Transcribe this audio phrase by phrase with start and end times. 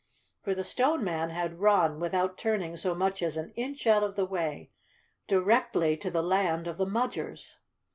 [0.41, 4.01] For the Stone Man had run, with¬ out turning so much as an inch out
[4.01, 4.71] of the way,
[5.27, 7.57] directly to the land of the Mudgers.